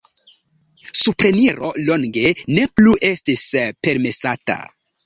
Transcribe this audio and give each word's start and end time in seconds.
Supreniro 1.01 1.69
longe 1.91 2.35
ne 2.57 2.67
plu 2.81 2.99
estis 3.13 3.47
permesata. 3.87 4.61